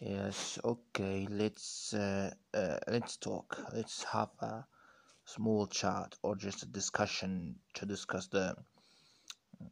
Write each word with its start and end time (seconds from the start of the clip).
Yes, 0.00 0.58
okay, 0.64 1.28
let's 1.30 1.94
uh, 1.94 2.34
uh, 2.52 2.78
let's 2.88 3.16
talk. 3.18 3.56
Let's 3.72 4.02
have 4.02 4.30
a 4.40 4.66
small 5.24 5.66
chat 5.68 6.16
or 6.22 6.36
just 6.36 6.62
a 6.64 6.66
discussion 6.66 7.60
to 7.74 7.86
discuss 7.86 8.26
the 8.28 8.56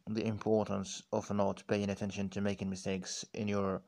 the 0.09 0.25
importance 0.25 1.03
of 1.13 1.31
not 1.31 1.63
paying 1.67 1.89
attention 1.89 2.27
to 2.27 2.41
making 2.41 2.69
mistakes 2.69 3.23
in 3.33 3.47
your 3.47 3.81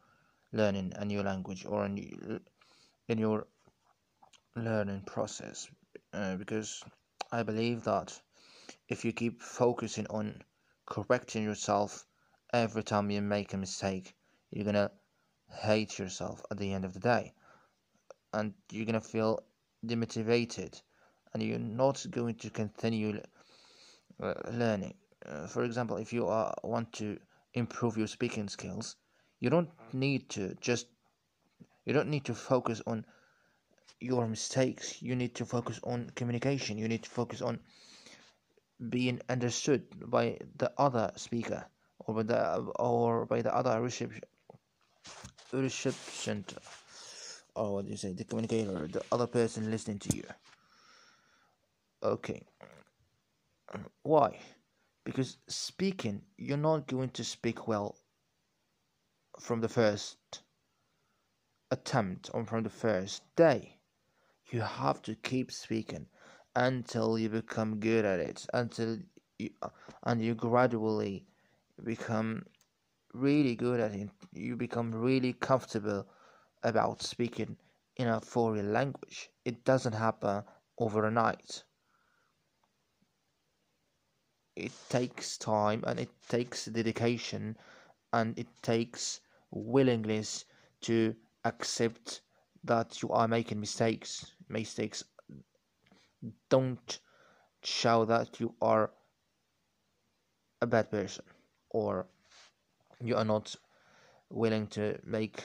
learning 0.54 0.94
a 0.96 1.06
new 1.06 1.24
language 1.24 1.66
or 1.66 1.86
in, 1.86 2.40
in 3.08 3.18
your 3.18 3.48
learning 4.56 5.02
process. 5.02 5.70
Uh, 6.14 6.38
because 6.38 6.84
I 7.32 7.44
believe 7.44 7.84
that 7.84 8.22
if 8.90 9.06
you 9.06 9.14
keep 9.14 9.42
focusing 9.42 10.08
on 10.08 10.44
correcting 10.86 11.44
yourself 11.44 12.06
every 12.54 12.84
time 12.84 13.12
you 13.12 13.22
make 13.22 13.54
a 13.54 13.58
mistake, 13.58 14.16
you're 14.52 14.66
gonna 14.66 14.92
hate 15.54 16.00
yourself 16.00 16.44
at 16.52 16.58
the 16.58 16.74
end 16.74 16.86
of 16.86 16.94
the 16.94 17.00
day. 17.00 17.34
And 18.34 18.54
you're 18.72 18.86
gonna 18.86 19.02
feel 19.02 19.44
demotivated 19.86 20.82
and 21.34 21.44
you're 21.44 21.60
not 21.60 22.06
going 22.10 22.36
to 22.36 22.50
continue 22.50 23.22
uh, 24.22 24.34
learning. 24.52 24.96
Uh, 25.26 25.48
for 25.48 25.64
example 25.64 25.98
if 25.98 26.12
you 26.14 26.28
uh, 26.28 26.52
want 26.64 26.92
to 26.94 27.18
improve 27.54 27.98
your 27.98 28.08
speaking 28.08 28.48
skills 28.48 28.96
you 29.40 29.50
don't 29.50 29.70
need 29.94 30.30
to 30.30 30.56
just 30.62 30.88
you 31.86 31.94
don't 31.94 32.10
need 32.10 32.26
to 32.26 32.34
focus 32.34 32.82
on 32.86 33.06
your 34.00 34.28
mistakes. 34.28 35.02
You 35.02 35.16
need 35.16 35.36
to 35.36 35.46
focus 35.46 35.80
on 35.84 36.12
communication. 36.16 36.78
You 36.78 36.88
need 36.88 37.04
to 37.04 37.10
focus 37.10 37.42
on 37.42 37.60
being 38.90 39.22
understood 39.30 39.84
by 40.10 40.38
the 40.58 40.72
other 40.78 41.12
speaker 41.16 41.66
or 42.00 42.16
by 42.16 42.24
the 42.24 42.58
or 42.80 43.26
by 43.26 43.42
the 43.42 43.56
other 43.56 43.82
recipient 45.54 46.54
or 47.56 47.66
oh, 47.66 47.74
what 47.74 47.86
do 47.86 47.92
you 47.92 47.98
say? 47.98 48.14
The 48.14 48.24
communicator 48.24 48.88
the 48.88 49.04
other 49.12 49.28
person 49.28 49.70
listening 49.70 50.00
to 50.00 50.16
you. 50.16 50.24
Okay. 52.04 52.44
Why? 54.04 54.40
Because 55.04 55.38
speaking 55.48 56.22
you're 56.38 56.58
not 56.58 56.88
going 56.88 57.10
to 57.10 57.24
speak 57.24 57.68
well 57.68 57.96
from 59.40 59.62
the 59.62 59.70
first 59.70 60.18
attempt 61.72 62.30
or 62.34 62.46
from 62.46 62.64
the 62.64 62.70
first 62.70 63.24
day. 63.36 63.78
You 64.52 64.62
have 64.62 65.02
to 65.04 65.16
keep 65.16 65.52
speaking 65.52 66.06
until 66.56 67.18
you 67.18 67.30
become 67.30 67.80
good 67.80 68.04
at 68.04 68.20
it 68.20 68.46
until 68.54 68.98
you 69.40 69.50
and 70.04 70.22
you 70.22 70.36
gradually 70.36 71.26
become 71.84 72.44
really 73.14 73.56
good 73.56 73.80
at 73.80 73.94
it, 73.94 74.10
you 74.34 74.56
become 74.56 74.94
really 74.94 75.34
comfortable 75.34 76.08
about 76.64 77.02
speaking 77.02 77.58
in 77.98 78.08
a 78.08 78.22
foreign 78.22 78.74
language. 78.74 79.30
It 79.46 79.64
doesn't 79.64 79.94
happen 79.94 80.44
overnight. 80.78 81.64
It 84.56 84.72
takes 84.90 85.38
time 85.38 85.84
and 85.88 86.00
it 86.00 86.10
takes 86.28 86.66
dedication 86.66 87.58
and 88.14 88.38
it 88.38 88.48
takes 88.62 89.22
willingness 89.52 90.46
to 90.82 91.16
accept 91.46 92.22
that 92.64 93.02
you 93.02 93.10
are 93.10 93.28
making 93.28 93.60
mistakes. 93.60 94.34
Mistakes 94.50 95.04
don't 96.50 97.00
show 97.64 98.06
that 98.06 98.40
you 98.40 98.54
are 98.62 98.92
a 100.62 100.68
bad 100.68 100.92
person 100.92 101.26
or 101.70 102.08
you 103.04 103.16
are 103.16 103.26
not 103.26 103.56
willing 104.30 104.68
to 104.68 104.98
make 105.04 105.44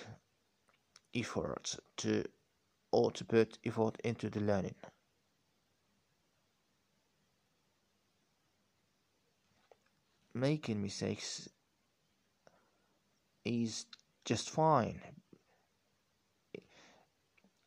effort 1.15 1.77
to 1.97 2.25
or 2.93 3.11
to 3.13 3.25
put 3.25 3.59
effort 3.65 3.97
into 4.05 4.31
the 4.31 4.41
learning. 4.41 4.75
Making 10.35 10.83
mistakes 10.83 11.49
is 13.45 13.87
just 14.25 14.51
fine. 14.51 15.01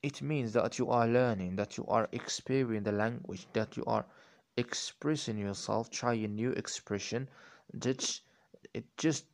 It 0.02 0.22
means 0.22 0.54
that 0.54 0.80
you 0.80 0.90
are 0.90 1.08
learning, 1.08 1.56
that 1.58 1.78
you 1.78 1.86
are 1.88 2.08
experiencing 2.12 2.84
the 2.84 2.98
language, 2.98 3.48
that 3.54 3.76
you 3.76 3.84
are 3.86 4.06
expressing 4.56 5.38
yourself, 5.38 5.90
trying 5.90 6.36
new 6.36 6.52
expression. 6.52 7.28
That 7.74 8.22
it 8.74 8.86
just 8.98 9.26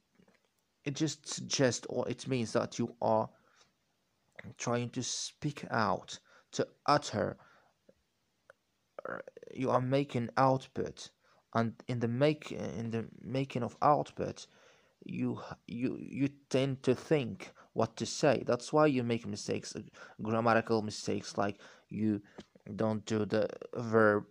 it 0.85 0.95
just 0.95 1.27
suggests 1.27 1.85
or 1.89 2.07
it 2.07 2.27
means 2.27 2.53
that 2.53 2.79
you 2.79 2.95
are 3.01 3.29
trying 4.57 4.89
to 4.91 5.03
speak 5.03 5.65
out 5.71 6.19
to 6.51 6.67
utter 6.85 7.37
uh, 9.09 9.17
you 9.53 9.69
are 9.69 9.81
making 9.81 10.29
output. 10.37 11.09
And 11.53 11.73
in 11.87 11.99
the 11.99 12.07
make 12.07 12.51
in 12.51 12.91
the 12.91 13.05
making 13.21 13.63
of 13.63 13.77
output 13.81 14.45
you 15.05 15.39
you 15.67 15.97
you 15.99 16.29
tend 16.49 16.83
to 16.83 16.93
think 16.93 17.51
what 17.73 17.95
to 17.97 18.05
say. 18.05 18.43
That's 18.45 18.73
why 18.73 18.87
you 18.87 19.03
make 19.03 19.25
mistakes 19.25 19.75
uh, 19.75 19.81
grammatical 20.21 20.81
mistakes 20.81 21.37
like 21.37 21.59
you 21.89 22.21
don't 22.75 23.05
do 23.05 23.25
the 23.25 23.47
verb 23.75 24.25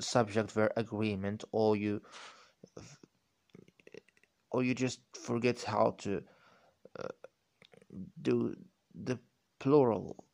subject 0.00 0.50
verb 0.50 0.72
agreement 0.76 1.44
or 1.52 1.76
you 1.76 2.00
or 4.52 4.62
you 4.62 4.74
just 4.74 5.00
forget 5.16 5.62
how 5.62 5.94
to 5.98 6.22
uh, 6.98 7.08
do 8.22 8.56
the 8.94 9.18
plural 9.58 10.24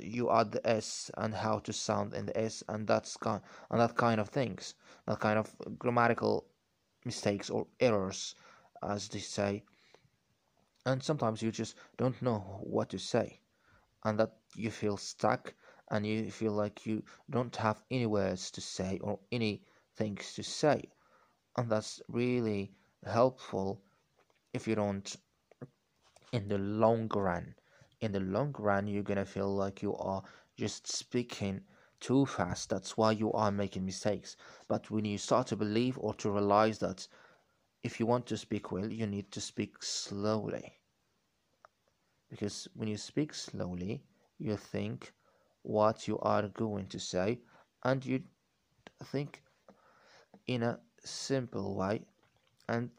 you 0.00 0.30
add 0.30 0.52
the 0.52 0.66
s 0.66 1.10
and 1.18 1.34
how 1.34 1.58
to 1.58 1.72
sound 1.72 2.14
in 2.14 2.26
the 2.26 2.38
s 2.38 2.62
and 2.68 2.86
that's 2.86 3.16
kind 3.16 3.42
and 3.70 3.80
that 3.80 3.96
kind 3.96 4.20
of 4.20 4.28
things 4.28 4.74
that 5.06 5.18
kind 5.20 5.38
of 5.38 5.54
grammatical 5.78 6.46
mistakes 7.04 7.50
or 7.50 7.66
errors 7.80 8.34
as 8.82 9.08
they 9.08 9.18
say. 9.18 9.64
And 10.86 11.02
sometimes 11.02 11.42
you 11.42 11.50
just 11.52 11.76
don't 11.96 12.20
know 12.22 12.40
what 12.62 12.88
to 12.90 12.98
say 12.98 13.40
and 14.04 14.18
that 14.20 14.36
you 14.56 14.70
feel 14.70 14.96
stuck 14.96 15.54
and 15.90 16.06
you 16.06 16.30
feel 16.30 16.52
like 16.52 16.86
you 16.86 17.02
don't 17.30 17.56
have 17.56 17.82
any 17.90 18.06
words 18.06 18.50
to 18.52 18.60
say 18.60 18.98
or 19.02 19.18
any 19.32 19.62
things 19.96 20.34
to 20.34 20.42
say. 20.42 20.90
And 21.56 21.70
that's 21.70 22.02
really 22.08 22.72
helpful 23.04 23.80
if 24.52 24.66
you 24.68 24.74
don't 24.74 25.16
in 26.32 26.48
the 26.48 26.58
long 26.58 27.08
run. 27.08 27.54
In 28.00 28.12
the 28.12 28.20
long 28.20 28.54
run 28.58 28.86
you're 28.86 29.02
gonna 29.02 29.24
feel 29.24 29.54
like 29.54 29.82
you 29.82 29.94
are 29.96 30.22
just 30.56 30.86
speaking 30.86 31.60
too 32.00 32.26
fast. 32.26 32.68
That's 32.70 32.96
why 32.96 33.12
you 33.12 33.32
are 33.32 33.52
making 33.52 33.84
mistakes. 33.84 34.36
But 34.68 34.90
when 34.90 35.04
you 35.04 35.18
start 35.18 35.46
to 35.48 35.56
believe 35.56 35.98
or 35.98 36.14
to 36.14 36.30
realize 36.30 36.78
that 36.78 37.06
if 37.82 38.00
you 38.00 38.06
want 38.06 38.26
to 38.26 38.36
speak 38.36 38.72
well 38.72 38.92
you 38.92 39.06
need 39.06 39.30
to 39.32 39.40
speak 39.40 39.82
slowly. 39.82 40.78
Because 42.30 42.68
when 42.74 42.88
you 42.88 42.96
speak 42.96 43.34
slowly 43.34 44.02
you 44.38 44.56
think 44.56 45.12
what 45.62 46.08
you 46.08 46.18
are 46.20 46.48
going 46.48 46.86
to 46.88 46.98
say 46.98 47.40
and 47.84 48.04
you 48.04 48.22
think 49.04 49.42
in 50.46 50.62
a 50.62 50.80
simple 51.04 51.76
way 51.76 52.04
and 52.72 52.90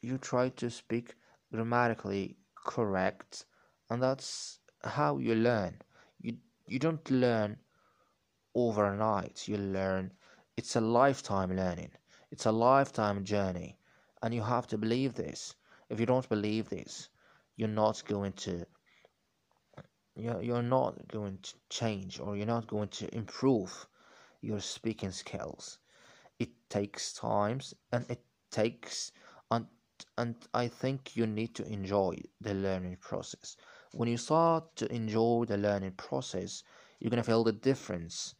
you 0.00 0.16
try 0.16 0.48
to 0.48 0.70
speak 0.70 1.14
grammatically 1.52 2.36
correct 2.54 3.44
and 3.90 4.02
that's 4.02 4.58
how 4.84 5.18
you 5.18 5.34
learn. 5.34 5.74
You 6.22 6.38
you 6.66 6.78
don't 6.78 7.10
learn 7.10 7.58
overnight. 8.54 9.46
You 9.46 9.58
learn 9.58 10.12
it's 10.56 10.76
a 10.76 10.80
lifetime 10.80 11.54
learning. 11.54 11.90
It's 12.30 12.46
a 12.46 12.52
lifetime 12.52 13.24
journey 13.24 13.76
and 14.22 14.34
you 14.34 14.42
have 14.42 14.66
to 14.68 14.78
believe 14.78 15.14
this. 15.14 15.54
If 15.90 16.00
you 16.00 16.06
don't 16.06 16.28
believe 16.28 16.70
this 16.70 17.10
you're 17.56 17.68
not 17.68 18.02
going 18.06 18.32
to 18.32 18.64
you're, 20.16 20.42
you're 20.42 20.62
not 20.62 21.06
going 21.08 21.38
to 21.42 21.54
change 21.68 22.18
or 22.18 22.36
you're 22.36 22.54
not 22.56 22.66
going 22.66 22.88
to 22.88 23.14
improve 23.14 23.86
your 24.40 24.60
speaking 24.60 25.10
skills. 25.10 25.78
It 26.38 26.48
takes 26.70 27.12
times 27.12 27.74
and 27.92 28.06
it 28.08 28.22
takes 28.50 29.12
and 29.50 29.66
and 30.16 30.34
I 30.54 30.68
think 30.68 31.16
you 31.16 31.26
need 31.26 31.54
to 31.56 31.66
enjoy 31.66 32.22
the 32.40 32.54
learning 32.54 32.96
process. 33.00 33.56
When 33.92 34.08
you 34.08 34.16
start 34.16 34.76
to 34.76 34.92
enjoy 34.94 35.44
the 35.46 35.58
learning 35.58 35.92
process, 35.92 36.62
you're 36.98 37.10
gonna 37.10 37.22
feel 37.22 37.44
the 37.44 37.52
difference 37.52 38.34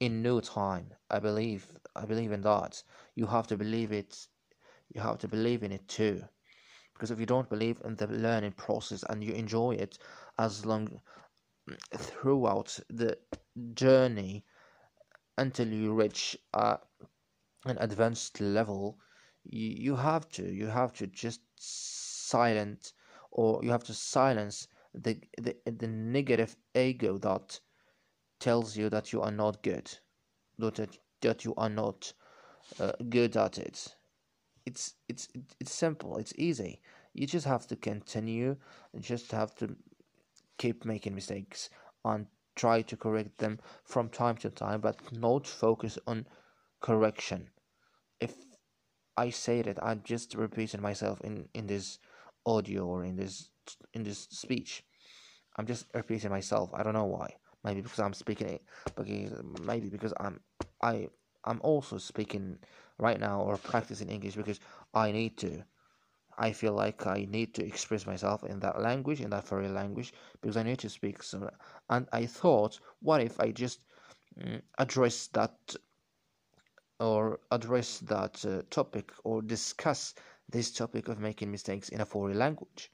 in 0.00 0.22
no 0.22 0.40
time. 0.40 0.94
I 1.10 1.18
believe 1.18 1.72
I 1.96 2.06
believe 2.06 2.32
in 2.32 2.42
that. 2.42 2.82
You 3.14 3.26
have 3.26 3.46
to 3.48 3.56
believe 3.56 3.92
it 3.92 4.28
you 4.94 5.00
have 5.00 5.18
to 5.18 5.28
believe 5.28 5.62
in 5.62 5.72
it 5.72 5.88
too. 5.88 6.24
Because 6.94 7.10
if 7.10 7.20
you 7.20 7.26
don't 7.26 7.48
believe 7.48 7.80
in 7.84 7.96
the 7.96 8.06
learning 8.06 8.52
process 8.52 9.04
and 9.08 9.22
you 9.24 9.32
enjoy 9.32 9.72
it 9.72 9.98
as 10.38 10.64
long 10.64 11.00
throughout 11.96 12.78
the 12.88 13.18
journey 13.74 14.44
until 15.38 15.68
you 15.68 15.92
reach 15.92 16.36
an 16.54 16.78
advanced 17.78 18.40
level, 18.40 18.98
you, 19.44 19.68
you 19.78 19.96
have 19.96 20.28
to 20.30 20.42
you 20.52 20.66
have 20.68 20.92
to 20.94 21.06
just 21.06 21.40
silent 21.56 22.92
or 23.30 23.62
you 23.64 23.70
have 23.70 23.84
to 23.84 23.94
silence 23.94 24.68
the 24.94 25.18
the, 25.38 25.56
the 25.66 25.86
negative 25.88 26.56
ego 26.74 27.18
that 27.18 27.60
tells 28.40 28.76
you 28.76 28.88
that 28.90 29.12
you 29.12 29.22
are 29.22 29.32
not 29.32 29.62
good 29.62 29.90
that, 30.58 30.98
that 31.20 31.44
you 31.44 31.54
are 31.56 31.68
not 31.70 32.12
uh, 32.80 32.92
good 33.10 33.36
at 33.36 33.58
it. 33.58 33.96
It's 34.66 34.94
it's 35.08 35.28
it's 35.60 35.72
simple 35.74 36.16
it's 36.18 36.32
easy. 36.36 36.80
You 37.14 37.26
just 37.26 37.46
have 37.46 37.66
to 37.68 37.76
continue 37.76 38.56
just 39.00 39.32
have 39.32 39.54
to 39.56 39.76
keep 40.58 40.84
making 40.84 41.14
mistakes 41.14 41.70
and 42.04 42.26
try 42.56 42.82
to 42.82 42.96
correct 42.96 43.38
them 43.38 43.60
from 43.84 44.08
time 44.08 44.36
to 44.38 44.50
time 44.50 44.80
but 44.80 44.96
not 45.12 45.46
focus 45.46 45.98
on 46.06 46.26
correction. 46.80 47.50
If 48.20 48.34
i 49.16 49.30
say 49.30 49.62
that 49.62 49.78
i'm 49.82 50.00
just 50.04 50.34
repeating 50.34 50.80
myself 50.80 51.20
in 51.22 51.48
in 51.54 51.66
this 51.66 51.98
audio 52.46 52.86
or 52.86 53.04
in 53.04 53.16
this 53.16 53.48
in 53.94 54.02
this 54.02 54.26
speech. 54.30 54.84
I'm 55.56 55.66
just 55.66 55.86
repeating 55.94 56.30
myself. 56.30 56.70
I 56.74 56.82
don't 56.82 56.94
know 56.94 57.04
why. 57.04 57.34
Maybe 57.62 57.80
because 57.80 58.00
i'm 58.00 58.14
speaking 58.14 58.48
it. 58.48 58.62
Because 58.96 59.32
maybe 59.62 59.88
because 59.88 60.12
i'm 60.20 60.40
i 60.82 61.08
i'm 61.44 61.60
also 61.62 61.98
speaking 61.98 62.58
right 62.98 63.18
now 63.18 63.40
or 63.40 63.56
practicing 63.56 64.08
english 64.08 64.36
because 64.36 64.60
i 64.92 65.10
need 65.12 65.36
to. 65.38 65.64
I 66.36 66.50
feel 66.50 66.72
like 66.72 67.06
I 67.06 67.28
need 67.30 67.54
to 67.54 67.64
express 67.64 68.08
myself 68.08 68.42
in 68.42 68.58
that 68.58 68.80
language, 68.80 69.20
in 69.20 69.30
that 69.30 69.44
foreign 69.46 69.72
language, 69.72 70.12
because 70.42 70.56
I 70.56 70.64
need 70.64 70.80
to 70.80 70.90
speak. 70.90 71.22
So, 71.22 71.48
and 71.88 72.08
I 72.12 72.26
thought, 72.26 72.80
what 73.00 73.20
if 73.20 73.38
I 73.38 73.52
just 73.52 73.78
mm, 74.36 74.60
address 74.76 75.28
that 75.28 75.54
or 77.00 77.40
address 77.50 77.98
that 78.00 78.44
uh, 78.44 78.62
topic 78.70 79.12
or 79.24 79.42
discuss 79.42 80.14
this 80.48 80.72
topic 80.72 81.08
of 81.08 81.18
making 81.18 81.50
mistakes 81.50 81.88
in 81.88 82.00
a 82.00 82.06
foreign 82.06 82.38
language? 82.38 82.90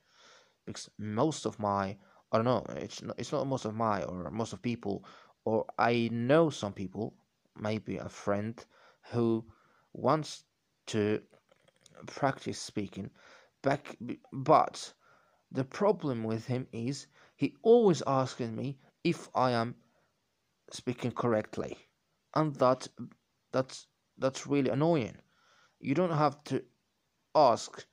Because 0.67 0.91
most 0.99 1.47
of 1.47 1.59
my, 1.59 1.97
I 2.33 2.39
don't 2.39 2.45
know, 2.45 2.65
it's 2.77 3.03
not, 3.03 3.19
it's 3.19 3.33
not 3.33 3.47
most 3.47 3.65
of 3.65 3.75
my 3.75 4.03
or 4.05 4.31
most 4.31 4.53
of 4.53 4.63
people, 4.63 5.05
or 5.45 5.67
I 5.79 6.09
know 6.13 6.51
some 6.51 6.73
people, 6.73 7.15
maybe 7.57 7.97
a 7.97 8.09
friend, 8.09 8.65
who 9.11 9.45
wants 9.93 10.45
to 10.87 11.21
practice 12.07 12.61
speaking 12.61 13.11
back 13.63 13.97
but 14.33 14.93
the 15.53 15.65
problem 15.65 16.25
with 16.25 16.47
him 16.47 16.67
is 16.73 17.07
he 17.37 17.55
always 17.63 18.03
asking 18.07 18.55
me 18.57 18.79
if 19.05 19.29
I 19.35 19.51
am 19.53 19.75
speaking 20.71 21.13
correctly 21.13 21.77
and 22.35 22.55
that 22.57 22.89
that's 23.53 23.87
that's 24.19 24.47
really 24.47 24.71
annoying. 24.71 25.17
You 25.81 25.95
don't 25.95 26.13
have 26.17 26.43
to 26.45 26.65
ask 27.35 27.87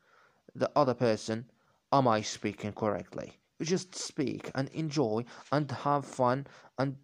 the 0.56 0.71
other 0.75 0.94
person 0.94 1.50
am 1.94 2.07
I 2.07 2.21
speaking 2.21 2.74
correctly? 2.74 3.39
You 3.59 3.65
just 3.65 3.95
speak 3.95 4.51
and 4.56 4.69
enjoy 4.69 5.25
and 5.51 5.71
have 5.71 6.06
fun 6.06 6.48
and 6.77 6.98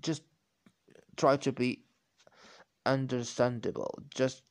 just 0.00 0.22
try 1.16 1.36
to 1.38 1.52
be 1.52 1.84
understandable. 2.86 3.98
Just 4.14 4.42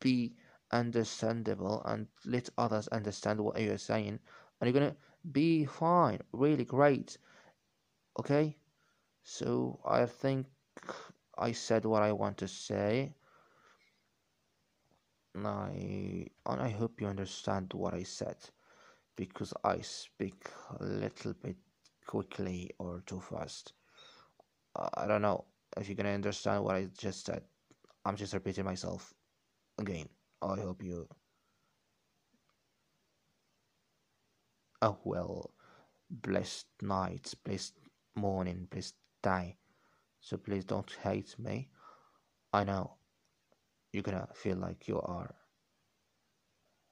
be 0.00 0.34
understandable 0.72 1.82
and 1.84 2.08
let 2.24 2.48
others 2.58 2.88
understand 2.88 3.40
what 3.40 3.60
you're 3.60 3.76
saying 3.78 4.18
and 4.60 4.68
you're 4.68 4.72
gonna 4.80 4.96
be 5.32 5.64
fine. 5.66 6.20
Really 6.32 6.64
great. 6.64 7.18
Okay? 8.18 8.56
So 9.22 9.80
i 9.84 10.06
think 10.06 10.46
i 11.38 11.52
said 11.52 11.84
what 11.84 12.02
i 12.02 12.12
want 12.12 12.38
to 12.38 12.48
say. 12.48 13.14
And 15.34 15.46
i 15.46 16.26
and 16.46 16.62
i 16.62 16.70
hope 16.70 17.00
you 17.00 17.06
understand 17.06 17.72
what 17.74 17.94
i 17.94 18.02
said 18.02 18.36
because 19.16 19.52
i 19.64 19.80
speak 19.80 20.48
a 20.80 20.84
little 20.84 21.34
bit 21.34 21.56
quickly 22.06 22.70
or 22.78 23.02
too 23.06 23.20
fast. 23.20 23.72
I 24.76 25.06
don't 25.06 25.22
know 25.22 25.44
if 25.76 25.88
you're 25.88 25.96
gonna 25.96 26.10
understand 26.10 26.64
what 26.64 26.76
i 26.76 26.86
just 26.96 27.26
said. 27.26 27.42
I'm 28.04 28.16
just 28.16 28.34
repeating 28.34 28.64
myself 28.64 29.12
again. 29.78 30.08
I 30.42 30.56
hope 30.56 30.82
you 30.82 31.08
Oh 34.82 34.98
well 35.04 35.50
blessed 36.10 36.66
night, 36.82 37.34
blessed 37.44 37.74
morning, 38.14 38.68
blessed 38.70 38.94
day. 39.22 39.56
So 40.26 40.36
please 40.36 40.64
don't 40.64 40.90
hate 41.04 41.38
me. 41.38 41.68
I 42.52 42.64
know 42.64 42.94
you're 43.92 44.02
gonna 44.02 44.26
feel 44.34 44.56
like 44.56 44.88
you 44.88 45.00
are 45.00 45.32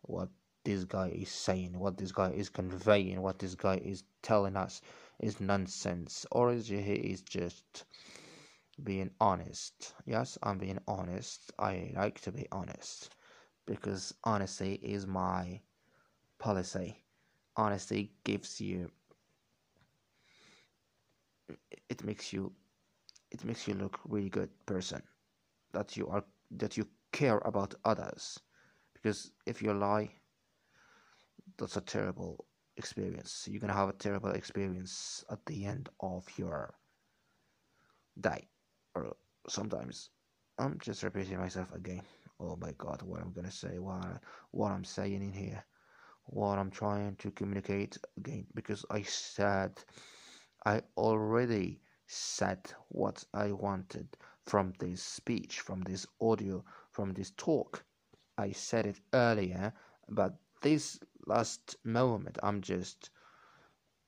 what 0.02 0.28
this 0.62 0.84
guy 0.84 1.08
is 1.08 1.30
saying, 1.30 1.76
what 1.76 1.96
this 1.96 2.12
guy 2.12 2.30
is 2.30 2.48
conveying, 2.48 3.20
what 3.20 3.40
this 3.40 3.56
guy 3.56 3.78
is 3.84 4.04
telling 4.22 4.56
us 4.56 4.82
is 5.18 5.40
nonsense, 5.40 6.24
or 6.30 6.52
is 6.52 6.68
he 6.68 6.76
is 6.76 7.22
just 7.22 7.86
being 8.84 9.10
honest. 9.20 9.94
Yes, 10.06 10.38
I'm 10.44 10.58
being 10.58 10.78
honest. 10.86 11.52
I 11.58 11.90
like 11.96 12.20
to 12.20 12.30
be 12.30 12.46
honest 12.52 13.16
because 13.66 14.14
honesty 14.22 14.74
is 14.74 15.08
my 15.08 15.60
policy. 16.38 17.02
Honesty 17.56 18.12
gives 18.22 18.60
you 18.60 18.92
it 21.88 22.04
makes 22.04 22.32
you 22.32 22.52
it 23.34 23.44
makes 23.44 23.68
you 23.68 23.74
look 23.74 24.00
really 24.06 24.30
good 24.30 24.50
person 24.66 25.02
that 25.72 25.96
you 25.96 26.08
are 26.08 26.24
that 26.52 26.76
you 26.78 26.86
care 27.12 27.38
about 27.44 27.74
others. 27.84 28.40
Because 28.94 29.32
if 29.46 29.62
you 29.62 29.74
lie 29.74 30.10
that's 31.58 31.76
a 31.76 31.80
terrible 31.80 32.46
experience. 32.76 33.46
You're 33.50 33.60
gonna 33.60 33.72
have 33.74 33.88
a 33.88 33.92
terrible 33.94 34.30
experience 34.30 35.24
at 35.30 35.44
the 35.46 35.66
end 35.66 35.88
of 36.00 36.26
your 36.36 36.74
day. 38.20 38.48
Or 38.94 39.16
sometimes 39.48 40.10
i'm 40.58 40.78
just 40.80 41.02
repeating 41.02 41.38
myself 41.38 41.72
again. 41.74 42.02
Oh 42.40 42.56
my 42.56 42.72
god 42.78 43.02
what 43.02 43.20
i'm 43.20 43.32
gonna 43.32 43.50
say 43.50 43.78
what 43.78 44.20
what 44.52 44.72
i'm 44.72 44.84
saying 44.84 45.22
in 45.22 45.32
here 45.32 45.64
what 46.26 46.58
i'm 46.58 46.70
trying 46.70 47.16
to 47.16 47.30
communicate 47.32 47.98
again. 48.16 48.46
Because 48.54 48.84
i 48.90 49.02
said 49.02 49.72
i 50.66 50.82
already 50.96 51.80
said 52.06 52.60
what 52.88 53.24
i 53.34 53.50
wanted 53.52 54.08
from 54.44 54.72
this 54.78 55.02
speech 55.02 55.60
from 55.60 55.80
this 55.82 56.06
audio 56.20 56.64
from 56.90 57.12
this 57.12 57.30
talk 57.36 57.84
i 58.38 58.50
said 58.52 58.86
it 58.86 59.00
earlier 59.12 59.72
but 60.08 60.34
this 60.60 60.98
last 61.26 61.76
moment 61.84 62.38
i'm 62.42 62.60
just 62.60 63.10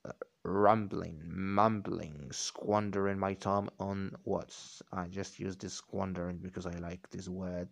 uh, 0.05 0.13
rambling, 0.45 1.21
mumbling, 1.27 2.29
squandering 2.31 3.19
my 3.19 3.35
time 3.35 3.69
on 3.81 4.15
what? 4.23 4.55
I 4.93 5.07
just 5.09 5.41
use 5.41 5.57
this 5.57 5.75
squandering 5.75 6.39
because 6.39 6.67
I 6.67 6.79
like 6.79 7.09
this 7.11 7.29
word. 7.29 7.69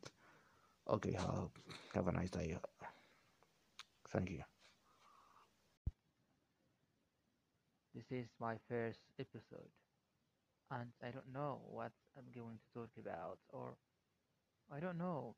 Okay, 0.88 1.12
have, 1.12 1.50
have 1.94 2.08
a 2.08 2.12
nice 2.12 2.30
day. 2.30 2.56
Thank 4.08 4.30
you. 4.30 4.42
This 7.94 8.10
is 8.10 8.26
my 8.40 8.56
first 8.68 8.98
episode, 9.20 9.70
and 10.70 10.90
I 11.02 11.10
don't 11.10 11.32
know 11.32 11.60
what 11.70 11.92
I'm 12.16 12.30
going 12.34 12.58
to 12.58 12.80
talk 12.80 12.90
about, 12.98 13.38
or 13.50 13.76
I 14.70 14.80
don't 14.80 14.98
know 14.98 15.36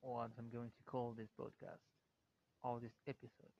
what 0.00 0.30
I'm 0.38 0.48
going 0.50 0.70
to 0.70 0.82
call 0.86 1.14
this 1.16 1.30
podcast 1.38 1.82
or 2.62 2.80
this 2.80 2.94
episode. 3.08 3.52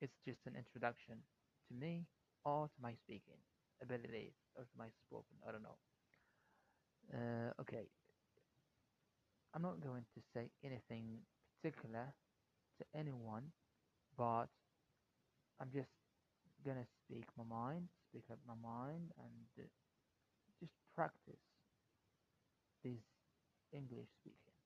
It's 0.00 0.18
just 0.26 0.40
an 0.46 0.56
introduction 0.56 1.22
to 1.68 1.74
me 1.74 2.06
or 2.44 2.66
to 2.68 2.82
my 2.82 2.94
speaking 2.96 3.38
abilities 3.80 4.32
or 4.56 4.64
to 4.64 4.76
my 4.76 4.88
spoken. 5.06 5.36
I 5.46 5.52
don't 5.52 5.62
know. 5.62 5.78
Uh, 7.12 7.50
okay, 7.60 7.88
I'm 9.54 9.62
not 9.62 9.80
going 9.80 10.04
to 10.14 10.20
say 10.34 10.50
anything 10.64 11.20
particular 11.62 12.14
to 12.78 12.84
anyone, 12.98 13.52
but 14.16 14.48
I'm 15.60 15.70
just 15.70 15.90
gonna 16.64 16.86
speak 17.04 17.24
my 17.36 17.44
mind, 17.44 17.88
speak 18.10 18.24
up 18.30 18.38
my 18.46 18.54
mind, 18.60 19.12
and 19.18 19.48
uh, 19.58 19.68
just 20.60 20.72
practice 20.94 21.40
this 22.84 23.04
English 23.72 24.08
speaking, 24.20 24.56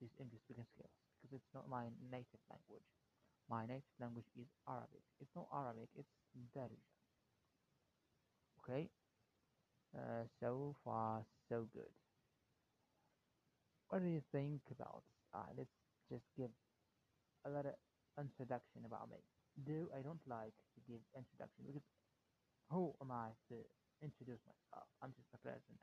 these 0.00 0.14
English 0.20 0.42
speaking 0.44 0.66
skills, 0.74 0.94
because 1.20 1.34
it's 1.36 1.54
not 1.54 1.68
my 1.68 1.86
native 2.10 2.42
language. 2.50 2.88
My 3.50 3.66
native 3.66 3.96
language 4.00 4.28
is 4.38 4.48
Arabic. 4.68 5.04
It's 5.20 5.34
not 5.36 5.48
Arabic, 5.52 5.88
it's 5.98 6.14
Darija. 6.56 6.92
Okay? 8.62 8.88
Uh, 9.96 10.24
so 10.40 10.74
far, 10.84 11.24
so 11.48 11.66
good. 11.72 11.92
What 13.88 14.02
do 14.02 14.08
you 14.08 14.22
think 14.32 14.62
about? 14.72 15.04
Uh, 15.34 15.46
let's 15.56 15.70
just 16.10 16.24
give 16.36 16.50
a 17.46 17.50
little 17.50 17.76
introduction 18.18 18.84
about 18.86 19.10
me. 19.10 19.18
Though 19.56 19.88
I 19.96 20.02
don't 20.02 20.20
like 20.26 20.52
to 20.74 20.80
give 20.88 21.00
introduction 21.16 21.64
because 21.66 21.84
who 22.70 22.94
am 23.02 23.10
I 23.12 23.30
to 23.50 23.56
introduce 24.02 24.40
myself? 24.44 24.88
I'm 25.02 25.12
just 25.14 25.28
a 25.34 25.38
person, 25.38 25.76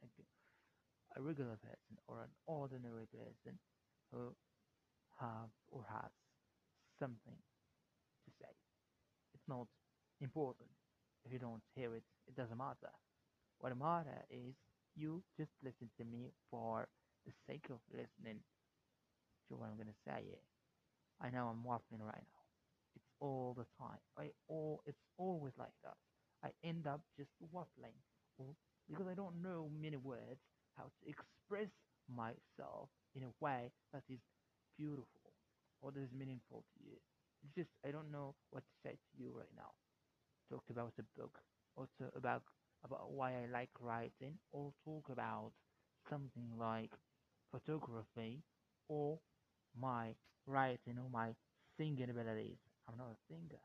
a, 1.15 1.21
regular 1.21 1.57
person 1.61 1.97
or 2.07 2.21
an 2.23 2.31
ordinary 2.47 3.05
person 3.07 3.59
who 4.11 4.33
have 5.19 5.49
or 5.71 5.83
has 5.89 6.11
something 6.99 7.37
to 8.25 8.31
say. 8.41 8.53
It's 9.33 9.47
not 9.47 9.67
important. 10.21 10.69
If 11.25 11.33
you 11.33 11.39
don't 11.39 11.63
hear 11.75 11.95
it, 11.95 12.03
it 12.27 12.35
doesn't 12.35 12.57
matter. 12.57 12.93
What 13.59 13.77
matters 13.77 14.25
is 14.29 14.55
you 14.95 15.23
just 15.37 15.51
listen 15.63 15.89
to 15.97 16.05
me 16.05 16.31
for 16.51 16.87
the 17.25 17.33
sake 17.47 17.67
of 17.69 17.79
listening 17.91 18.41
to 19.49 19.55
what 19.57 19.69
I'm 19.69 19.77
gonna 19.77 19.97
say. 20.05 20.39
I 21.21 21.29
know 21.29 21.47
I'm 21.47 21.63
waffling 21.63 22.01
right 22.05 22.23
now. 22.33 22.38
All 23.19 23.53
the 23.57 23.65
time. 23.77 23.99
I 24.17 24.31
all 24.47 24.81
it's 24.85 25.03
always 25.17 25.53
like 25.57 25.75
that. 25.83 25.97
I 26.43 26.51
end 26.63 26.87
up 26.87 27.01
just 27.17 27.31
waffling 27.53 27.99
or- 28.37 28.55
because 28.89 29.07
I 29.07 29.13
don't 29.13 29.41
know 29.41 29.69
many 29.69 29.97
words 29.97 30.39
how 30.77 30.85
to 30.85 31.01
express 31.09 31.69
myself 32.07 32.89
in 33.15 33.23
a 33.23 33.31
way 33.39 33.71
that 33.93 34.03
is 34.09 34.19
beautiful 34.77 35.33
or 35.81 35.91
that 35.91 35.99
is 36.01 36.11
meaningful 36.13 36.63
to 36.73 36.83
you. 36.83 36.97
It's 37.43 37.53
just 37.55 37.69
I 37.85 37.91
don't 37.91 38.09
know 38.11 38.35
what 38.51 38.63
to 38.63 38.73
say 38.83 38.93
to 38.95 39.21
you 39.21 39.31
right 39.37 39.51
now. 39.55 39.71
Talk 40.51 40.63
about 40.69 40.93
a 40.99 41.03
book 41.19 41.39
or 41.75 41.87
to, 41.99 42.11
about 42.17 42.43
about 42.85 43.11
why 43.11 43.33
I 43.43 43.47
like 43.51 43.71
writing 43.81 44.39
or 44.51 44.73
talk 44.85 45.09
about 45.09 45.51
something 46.09 46.49
like 46.57 46.91
photography 47.51 48.43
or 48.89 49.19
my 49.79 50.15
writing 50.47 50.99
or 50.99 51.09
my 51.11 51.35
singing 51.77 52.09
abilities. 52.09 52.59
I'm 52.89 52.97
not 52.97 53.11
a 53.13 53.17
singer. 53.29 53.61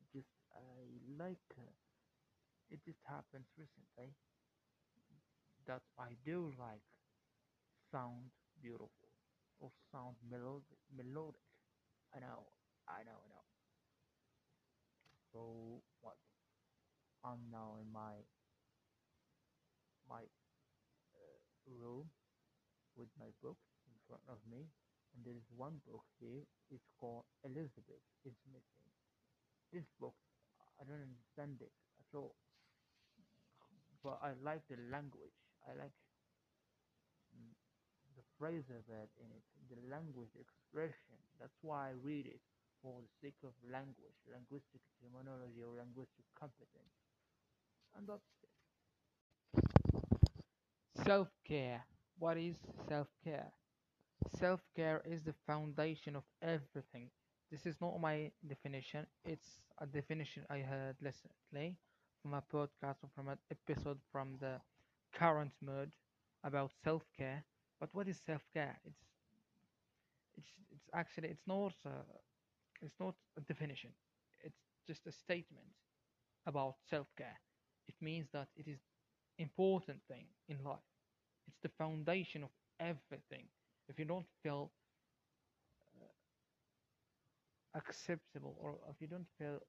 It 0.00 0.06
just 0.14 0.30
I 0.54 0.62
like 1.18 1.42
uh, 1.58 1.74
it 2.70 2.80
just 2.84 3.00
happens 3.06 3.46
recently 3.58 4.14
that 5.66 5.82
I 5.98 6.16
do 6.24 6.52
like 6.58 6.82
sound 7.90 8.30
beautiful 8.60 9.10
or 9.58 9.70
sound 9.90 10.16
melodic 10.30 10.78
melodic. 10.94 11.40
I 12.14 12.20
know, 12.20 12.48
I 12.88 13.02
know, 13.04 13.18
I 13.24 13.28
know. 13.30 13.44
So 15.32 15.82
what? 16.00 16.16
I'm 17.24 17.50
now 17.52 17.76
in 17.80 17.92
my 17.92 18.24
my 20.08 20.22
uh, 21.14 21.38
room 21.66 22.10
with 22.96 23.08
my 23.18 23.30
books 23.42 23.66
in 23.86 23.94
front 24.08 24.22
of 24.28 24.38
me, 24.50 24.68
there 25.24 25.36
is 25.36 25.46
one 25.56 25.80
book 25.86 26.04
here. 26.20 26.44
It's 26.70 26.88
called 27.00 27.24
Elizabeth 27.44 28.02
is 28.24 28.36
Missing. 28.52 28.88
This 29.72 29.86
book, 30.00 30.14
I 30.80 30.84
don't 30.84 31.02
understand 31.02 31.58
it 31.62 31.72
at 32.00 32.16
all, 32.18 32.34
but 34.02 34.18
I 34.22 34.32
like 34.42 34.62
the 34.68 34.76
language. 34.90 35.36
I 35.68 35.74
like 35.78 35.92
mm, 37.34 37.52
the 38.16 38.24
phrase 38.38 38.68
of 38.70 38.84
it 38.92 39.10
in 39.20 39.28
it, 39.32 39.44
the 39.70 39.80
language 39.90 40.34
expression. 40.36 41.16
That's 41.40 41.56
why 41.62 41.90
I 41.90 41.92
read 42.02 42.26
it 42.26 42.40
for 42.82 43.00
the 43.02 43.10
sake 43.22 43.40
of 43.44 43.54
language, 43.70 44.18
linguistic 44.28 44.82
terminology, 45.00 45.62
or 45.64 45.74
linguistic 45.78 46.26
competence. 46.38 46.94
And 47.96 48.06
that's 48.08 48.22
it. 48.42 48.50
Self 51.04 51.28
care. 51.46 51.86
What 52.18 52.36
is 52.36 52.56
self 52.88 53.08
care? 53.24 53.52
Self 54.36 54.60
care 54.76 55.02
is 55.04 55.22
the 55.24 55.32
foundation 55.46 56.14
of 56.14 56.22
everything. 56.40 57.10
This 57.50 57.66
is 57.66 57.80
not 57.80 58.00
my 58.00 58.30
definition, 58.46 59.06
it's 59.24 59.60
a 59.78 59.86
definition 59.86 60.44
I 60.48 60.58
heard 60.60 60.96
recently 61.00 61.76
from 62.22 62.34
a 62.34 62.42
podcast 62.42 63.02
or 63.02 63.08
from 63.14 63.28
an 63.28 63.38
episode 63.50 63.98
from 64.12 64.36
the 64.38 64.60
current 65.12 65.52
mood 65.60 65.90
about 66.44 66.72
self 66.84 67.04
care. 67.16 67.44
But 67.80 67.92
what 67.94 68.06
is 68.08 68.18
self 68.24 68.42
care? 68.54 68.78
It's 68.84 69.02
it's 70.36 70.48
it's 70.70 70.88
actually 70.94 71.28
it's 71.28 71.46
not 71.46 71.72
uh, 71.86 72.04
it's 72.82 72.98
not 73.00 73.14
a 73.38 73.40
definition. 73.42 73.90
It's 74.42 74.60
just 74.86 75.06
a 75.06 75.12
statement 75.12 75.68
about 76.46 76.76
self 76.90 77.08
care. 77.16 77.38
It 77.88 77.94
means 78.00 78.28
that 78.32 78.48
it 78.56 78.68
is 78.68 78.80
important 79.38 80.00
thing 80.08 80.26
in 80.48 80.58
life. 80.64 80.88
It's 81.48 81.58
the 81.62 81.70
foundation 81.78 82.42
of 82.44 82.50
everything. 82.80 83.46
If 83.88 83.98
you 83.98 84.04
don't 84.04 84.26
feel 84.42 84.70
uh, 86.00 86.04
acceptable 87.74 88.56
or 88.60 88.76
if 88.90 89.00
you 89.00 89.06
don't 89.06 89.26
feel 89.38 89.60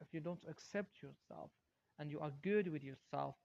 if 0.00 0.08
you 0.12 0.20
don't 0.20 0.42
accept 0.50 1.02
yourself 1.02 1.50
and 1.98 2.10
you 2.10 2.20
are 2.20 2.32
good 2.42 2.68
with 2.68 2.84
yourself 2.84 3.36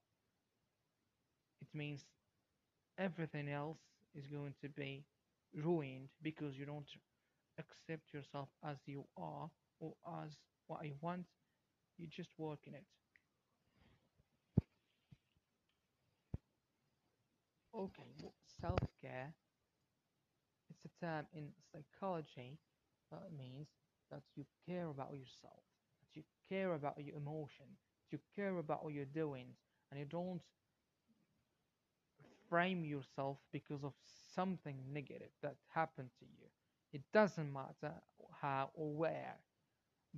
it 1.60 1.68
means 1.74 2.04
everything 2.98 3.48
else 3.48 3.78
is 4.14 4.26
going 4.26 4.54
to 4.62 4.68
be 4.68 5.04
ruined 5.54 6.08
because 6.22 6.56
you 6.58 6.66
don't 6.66 6.88
accept 7.58 8.12
yourself 8.12 8.48
as 8.64 8.76
you 8.86 9.04
are 9.16 9.50
or 9.80 9.94
as 10.24 10.30
what 10.66 10.84
you 10.84 10.94
want. 11.00 11.26
You 11.98 12.06
just 12.08 12.30
work 12.38 12.60
in 12.66 12.74
it. 12.74 12.84
Okay 17.74 18.32
self-care 18.60 19.34
it's 20.84 20.94
a 21.02 21.04
term 21.04 21.26
in 21.34 21.48
psychology 21.72 22.58
that 23.10 23.30
means 23.36 23.68
that 24.10 24.22
you 24.36 24.44
care 24.66 24.88
about 24.88 25.12
yourself 25.12 25.62
that 26.00 26.14
you 26.14 26.22
care 26.48 26.74
about 26.74 26.98
your 27.04 27.16
emotion 27.16 27.66
that 28.10 28.12
you 28.16 28.18
care 28.34 28.58
about 28.58 28.84
what 28.84 28.92
you're 28.94 29.04
doing 29.06 29.46
and 29.90 30.00
you 30.00 30.06
don't 30.06 30.40
frame 32.48 32.84
yourself 32.84 33.38
because 33.52 33.82
of 33.84 33.92
something 34.34 34.76
negative 34.92 35.30
that 35.42 35.56
happened 35.74 36.10
to 36.18 36.26
you. 36.26 36.46
It 36.92 37.02
doesn't 37.12 37.52
matter 37.52 37.94
how 38.40 38.70
or 38.74 38.92
where, 38.94 39.36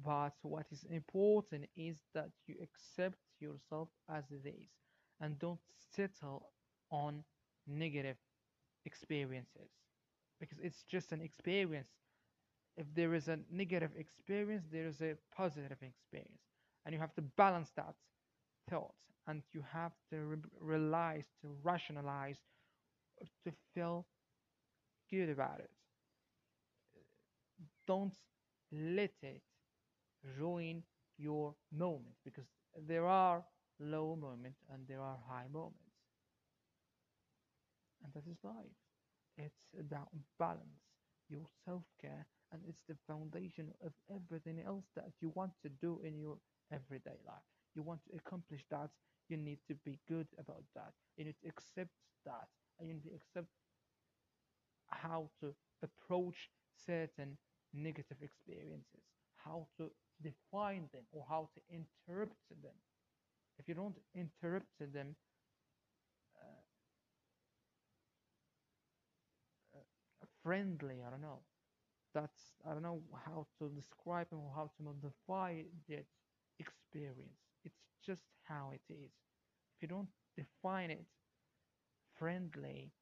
but 0.04 0.34
what 0.42 0.66
is 0.72 0.84
important 0.90 1.66
is 1.76 1.98
that 2.14 2.30
you 2.46 2.56
accept 2.62 3.18
yourself 3.40 3.88
as 4.08 4.24
it 4.30 4.46
is 4.48 4.68
and 5.20 5.38
don't 5.38 5.60
settle 5.94 6.50
on 6.90 7.24
negative 7.66 8.16
experiences 8.84 9.70
because 10.44 10.64
it's 10.64 10.84
just 10.84 11.12
an 11.12 11.20
experience. 11.22 11.90
If 12.76 12.86
there 12.94 13.14
is 13.14 13.28
a 13.28 13.38
negative 13.50 13.92
experience, 13.96 14.64
there 14.70 14.86
is 14.86 15.00
a 15.02 15.16
positive 15.36 15.78
experience, 15.82 16.42
and 16.84 16.94
you 16.94 17.00
have 17.00 17.14
to 17.16 17.22
balance 17.22 17.70
that 17.76 17.94
thought 18.70 18.94
and 19.26 19.42
you 19.52 19.62
have 19.72 19.92
to 20.10 20.18
re- 20.18 20.38
realize, 20.60 21.26
to 21.42 21.48
rationalize, 21.62 22.38
to 23.44 23.52
feel 23.74 24.06
good 25.10 25.30
about 25.30 25.60
it. 25.60 25.70
Don't 27.86 28.14
let 28.72 29.14
it 29.22 29.42
ruin 30.38 30.84
your 31.18 31.54
moment 31.72 32.16
because 32.24 32.46
there 32.76 33.06
are 33.06 33.44
low 33.80 34.16
moments 34.16 34.60
and 34.72 34.86
there 34.88 35.00
are 35.02 35.18
high 35.28 35.48
moments, 35.52 35.94
and 38.04 38.12
that 38.14 38.26
is 38.30 38.38
life. 38.44 38.83
It's 39.36 39.64
about 39.78 40.08
balance, 40.38 40.84
your 41.28 41.46
self 41.64 41.84
care, 42.00 42.26
and 42.52 42.62
it's 42.68 42.82
the 42.88 42.96
foundation 43.06 43.72
of 43.84 43.92
everything 44.10 44.60
else 44.62 44.84
that 44.96 45.10
you 45.20 45.30
want 45.34 45.52
to 45.62 45.68
do 45.68 46.00
in 46.04 46.18
your 46.18 46.38
everyday 46.72 47.18
life. 47.26 47.46
You 47.74 47.82
want 47.82 48.00
to 48.10 48.16
accomplish 48.16 48.64
that, 48.70 48.90
you 49.28 49.36
need 49.36 49.58
to 49.68 49.74
be 49.84 49.98
good 50.08 50.28
about 50.38 50.64
that. 50.74 50.92
You 51.16 51.24
need 51.24 51.36
to 51.42 51.48
accept 51.48 51.90
that, 52.24 52.48
and 52.78 52.88
you 52.88 52.94
need 52.94 53.04
to 53.04 53.14
accept 53.14 53.48
how 54.88 55.28
to 55.40 55.54
approach 55.82 56.50
certain 56.86 57.36
negative 57.72 58.16
experiences, 58.22 59.02
how 59.36 59.66
to 59.78 59.90
define 60.22 60.88
them, 60.92 61.04
or 61.12 61.24
how 61.28 61.48
to 61.54 61.60
interpret 61.68 62.30
them. 62.62 62.74
If 63.58 63.68
you 63.68 63.74
don't 63.74 63.96
interpret 64.14 64.64
them 64.80 65.16
uh, 66.36 66.60
uh, 69.74 70.26
friendly, 70.44 71.02
I 71.06 71.10
don't 71.10 71.22
know. 71.22 71.40
That's 72.14 72.54
I 72.66 72.72
don't 72.74 72.82
know 72.82 73.02
how 73.26 73.46
to 73.60 73.70
describe 73.70 74.28
or 74.32 74.52
how 74.54 74.70
to 74.76 74.84
modify 74.84 75.62
that 75.88 76.06
experience. 76.60 77.40
It's 77.64 77.80
just 78.06 78.22
how 78.44 78.72
it 78.74 78.82
is. 78.92 79.12
If 79.76 79.82
you 79.82 79.88
don't 79.88 80.08
define 80.36 80.90
it 80.90 81.06
friendly 82.18 82.92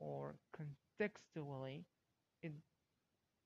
or 0.00 0.36
contextually, 0.56 1.84
it 2.42 2.52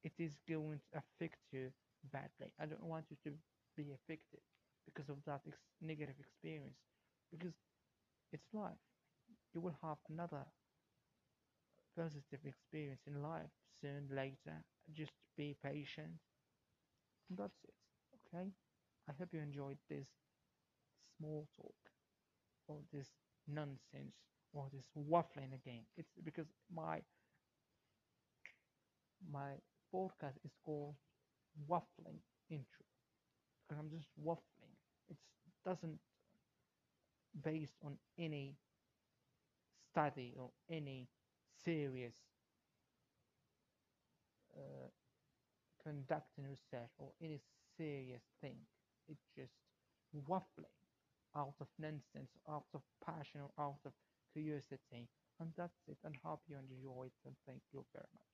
it 0.05 0.13
is 0.19 0.39
going 0.49 0.81
to 0.93 0.99
affect 0.99 1.39
you 1.53 1.71
badly. 2.13 2.53
I 2.61 2.67
don't 2.67 2.85
want 2.85 3.07
you 3.11 3.17
to 3.25 3.33
be 3.77 3.93
affected 3.93 4.41
because 4.87 5.09
of 5.11 5.19
that 5.27 5.43
ex- 5.47 5.59
negative 5.81 6.17
experience 6.21 6.79
because 7.33 7.55
it's 8.33 8.49
life. 8.55 8.83
You 9.55 9.61
will 9.63 9.77
have 9.83 9.99
another 10.11 10.45
positive 11.97 12.41
experience 12.45 13.03
in 13.07 13.23
life 13.23 13.51
soon 13.81 14.09
later. 14.11 14.65
Just 14.93 15.13
be 15.37 15.57
patient. 15.63 16.19
And 17.29 17.39
that's 17.39 17.65
it. 17.65 17.75
Okay? 18.35 18.49
I 19.09 19.13
hope 19.19 19.31
you 19.33 19.41
enjoyed 19.41 19.79
this 19.89 20.07
small 21.17 21.47
talk 21.57 21.75
or 22.69 22.79
this 22.93 23.09
nonsense 23.49 24.17
or 24.53 24.69
this 24.73 24.87
waffling 24.97 25.55
again. 25.55 25.85
It's 25.97 26.13
because 26.25 26.47
my 26.75 27.01
my 29.31 29.53
podcast 29.95 30.37
is 30.45 30.53
called 30.65 30.95
waffling 31.69 32.21
intro 32.51 32.87
because 33.69 33.81
I'm 33.81 33.91
just 33.91 34.09
waffling. 34.23 34.77
It 35.11 35.17
doesn't 35.65 35.99
based 37.43 37.75
on 37.85 37.99
any 38.19 38.57
study 39.91 40.35
or 40.39 40.51
any 40.71 41.09
serious 41.65 42.15
uh, 44.57 44.89
conducting 45.83 46.45
research 46.45 46.91
or 46.99 47.11
any 47.23 47.41
serious 47.77 48.23
thing. 48.41 48.57
It's 49.09 49.27
just 49.37 49.53
waffling 50.29 50.79
out 51.37 51.55
of 51.61 51.67
nonsense, 51.79 52.31
out 52.49 52.67
of 52.75 52.83
passion, 53.05 53.41
or 53.43 53.51
out 53.59 53.81
of 53.85 53.93
curiosity. 54.33 55.09
And 55.41 55.51
that's 55.57 55.81
it. 55.89 55.99
And 56.05 56.15
hope 56.23 56.43
you 56.49 56.57
enjoy 56.57 57.07
it. 57.07 57.13
And 57.27 57.35
thank 57.47 57.63
you 57.73 57.85
very 57.93 58.07
much. 58.15 58.32